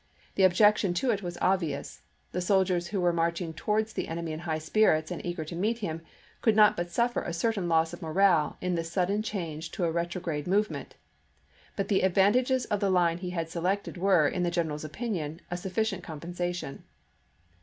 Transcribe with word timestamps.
The 0.33 0.41
objection 0.41 0.95
to 0.95 1.11
it 1.11 1.21
was 1.21 1.37
obvious; 1.41 2.01
the 2.31 2.41
soldiers 2.41 2.87
who 2.87 2.99
were 2.99 3.13
marching 3.13 3.53
towards 3.53 3.93
the 3.93 4.07
enemy 4.07 4.31
in 4.31 4.39
high 4.39 4.57
spirits 4.57 5.11
and 5.11 5.23
eager 5.23 5.45
to 5.45 5.55
meet 5.55 5.77
him, 5.77 6.01
could 6.41 6.55
not 6.55 6.75
but 6.75 6.89
suffer 6.89 7.21
a 7.21 7.33
certain 7.33 7.69
loss 7.69 7.93
of 7.93 8.01
morale 8.01 8.57
in 8.61 8.73
this 8.73 8.91
sudden 8.91 9.21
change 9.21 9.69
to 9.73 9.83
a 9.83 9.91
retrograde 9.91 10.47
move 10.47 10.71
ment; 10.71 10.95
but 11.75 11.87
the 11.87 12.01
advantages 12.01 12.65
of 12.65 12.79
the 12.79 12.89
line 12.89 13.19
he 13.19 13.29
had 13.29 13.47
selected 13.51 13.95
were, 13.95 14.27
in 14.27 14.41
the 14.41 14.49
general's 14.49 14.83
opinion, 14.83 15.39
a 15.51 15.55
sufficient 15.57 16.03
com 16.03 16.19
pensation. 16.19 16.79